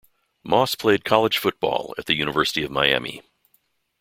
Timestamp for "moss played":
0.43-1.05